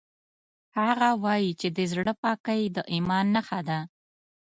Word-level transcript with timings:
هغه 0.79 1.09
وایي 1.23 1.51
چې 1.59 1.67
د 1.77 1.79
زړه 1.91 2.13
پاکۍ 2.21 2.61
د 2.75 2.77
ایمان 2.93 3.25
نښه 3.35 3.59
ده 3.67 3.79